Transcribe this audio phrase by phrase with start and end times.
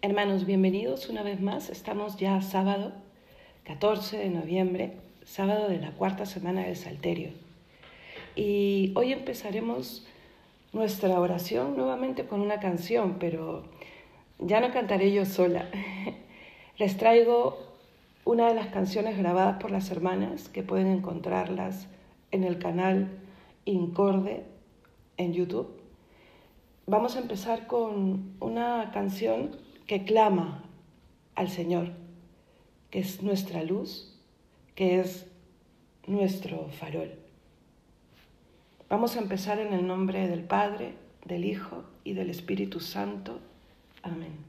[0.00, 1.70] Hermanos, bienvenidos una vez más.
[1.70, 2.92] Estamos ya sábado
[3.64, 4.92] 14 de noviembre,
[5.24, 7.30] sábado de la cuarta semana del Salterio.
[8.36, 10.06] Y hoy empezaremos
[10.72, 13.64] nuestra oración nuevamente con una canción, pero
[14.38, 15.68] ya no cantaré yo sola.
[16.78, 17.58] Les traigo
[18.24, 21.88] una de las canciones grabadas por las hermanas que pueden encontrarlas
[22.30, 23.18] en el canal
[23.64, 24.44] Incorde
[25.16, 25.68] en YouTube.
[26.86, 30.62] Vamos a empezar con una canción que clama
[31.34, 31.92] al Señor,
[32.90, 34.14] que es nuestra luz,
[34.74, 35.26] que es
[36.06, 37.18] nuestro farol.
[38.90, 40.92] Vamos a empezar en el nombre del Padre,
[41.24, 43.40] del Hijo y del Espíritu Santo.
[44.02, 44.47] Amén.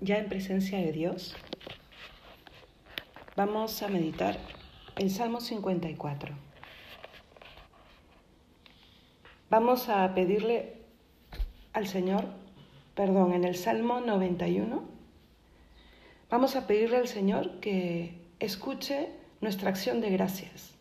[0.00, 1.36] Ya en presencia de Dios,
[3.36, 4.38] vamos a meditar
[4.96, 6.34] el Salmo 54.
[9.50, 10.74] Vamos a pedirle
[11.72, 12.24] al Señor,
[12.94, 14.84] perdón, en el Salmo 91,
[16.30, 19.08] vamos a pedirle al Señor que escuche
[19.40, 20.74] nuestra acción de gracias.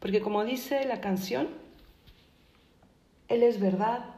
[0.00, 1.48] Porque como dice la canción,
[3.28, 4.14] Él es verdad,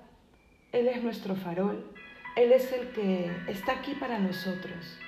[0.72, 1.92] Él es nuestro farol,
[2.40, 4.98] él es el que está aquí para nosotros,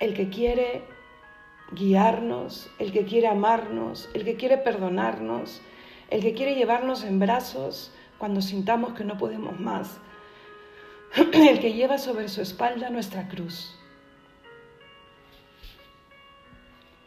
[0.00, 0.84] el que quiere
[1.72, 5.60] guiarnos, el que quiere amarnos, el que quiere perdonarnos,
[6.08, 10.00] el que quiere llevarnos en brazos cuando sintamos que no podemos más.
[11.34, 13.78] el que lleva sobre su espalda nuestra cruz.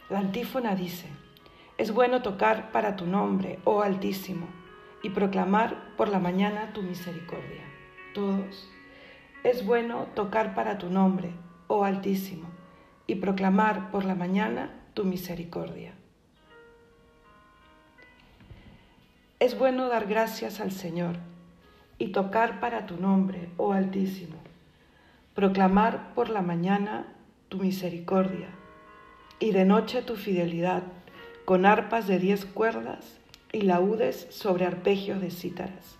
[0.10, 1.10] La antífona dice,
[1.80, 4.48] es bueno tocar para tu nombre, oh Altísimo,
[5.02, 7.64] y proclamar por la mañana tu misericordia.
[8.14, 8.75] Todos.
[9.46, 11.30] Es bueno tocar para tu nombre,
[11.68, 12.50] oh Altísimo,
[13.06, 15.94] y proclamar por la mañana tu misericordia.
[19.40, 21.18] Es bueno dar gracias al Señor
[22.00, 24.38] y tocar para tu nombre, oh Altísimo,
[25.36, 27.06] proclamar por la mañana
[27.48, 28.48] tu misericordia
[29.38, 30.82] y de noche tu fidelidad
[31.46, 33.20] con arpas de diez cuerdas
[33.52, 36.00] y laúdes sobre arpegios de cítaras.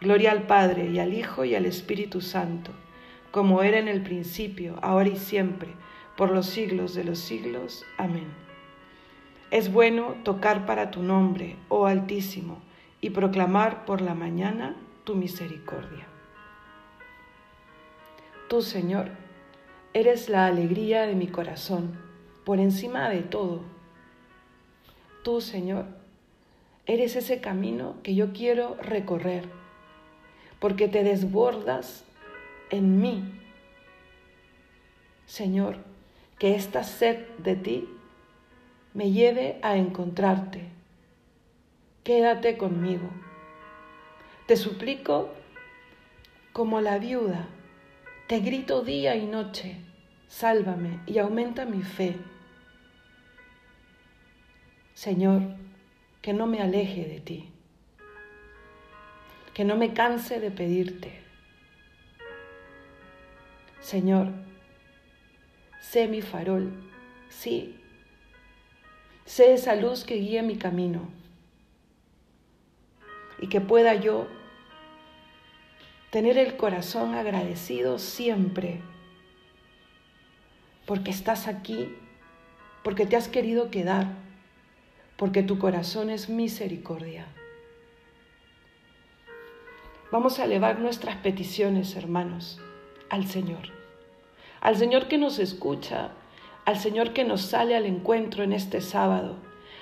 [0.00, 2.72] Gloria al Padre y al Hijo y al Espíritu Santo,
[3.30, 5.68] como era en el principio, ahora y siempre,
[6.16, 7.84] por los siglos de los siglos.
[7.98, 8.28] Amén.
[9.50, 12.62] Es bueno tocar para tu nombre, oh Altísimo,
[13.00, 16.06] y proclamar por la mañana tu misericordia.
[18.48, 19.10] Tú, Señor,
[19.92, 21.98] Eres la alegría de mi corazón,
[22.44, 23.62] por encima de todo.
[25.24, 25.86] Tú, Señor,
[26.86, 29.48] eres ese camino que yo quiero recorrer,
[30.60, 32.04] porque te desbordas
[32.70, 33.24] en mí.
[35.26, 35.78] Señor,
[36.38, 37.88] que esta sed de ti
[38.94, 40.68] me lleve a encontrarte.
[42.04, 43.10] Quédate conmigo.
[44.46, 45.30] Te suplico
[46.52, 47.48] como la viuda
[48.30, 49.74] te grito día y noche,
[50.28, 52.14] sálvame y aumenta mi fe.
[54.94, 55.42] Señor,
[56.22, 57.52] que no me aleje de ti,
[59.60, 61.20] que no me canse de pedirte.
[63.78, 64.28] Señor,
[65.82, 66.72] sé mi farol,
[67.28, 67.78] sí,
[69.26, 71.10] sé esa luz que guíe mi camino
[73.38, 74.28] y que pueda yo
[76.08, 78.80] tener el corazón agradecido siempre,
[80.86, 81.94] porque estás aquí,
[82.82, 84.06] porque te has querido quedar,
[85.18, 87.26] porque tu corazón es misericordia.
[90.12, 92.60] Vamos a elevar nuestras peticiones, hermanos,
[93.10, 93.68] al Señor,
[94.60, 96.12] al Señor que nos escucha,
[96.64, 99.36] al Señor que nos sale al encuentro en este sábado,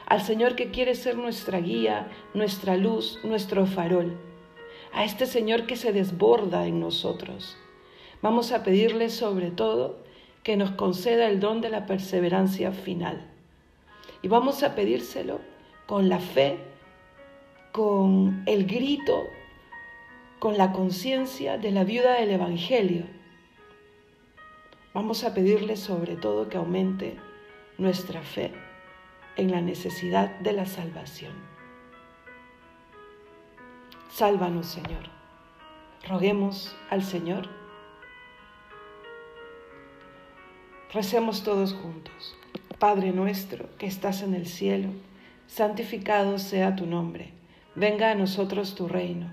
[0.07, 4.19] al Señor que quiere ser nuestra guía, nuestra luz, nuestro farol
[4.93, 7.57] a este Señor que se desborda en nosotros.
[8.23, 9.99] Vamos a pedirle sobre todo
[10.43, 13.27] que nos conceda el don de la perseverancia final.
[14.23, 15.41] Y vamos a pedírselo
[15.87, 16.59] con la fe,
[17.73, 19.25] con el grito,
[20.39, 23.05] con la conciencia de la viuda del Evangelio.
[24.95, 27.17] Vamos a pedirle sobre todo que aumente
[27.77, 28.53] nuestra fe
[29.37, 31.33] en la necesidad de la salvación.
[34.11, 35.11] Sálvanos, Señor.
[36.09, 37.49] Roguemos al Señor.
[40.93, 42.37] Recemos todos juntos.
[42.79, 44.91] Padre nuestro que estás en el cielo,
[45.49, 47.33] santificado sea tu nombre.
[47.75, 49.33] Venga a nosotros tu reino.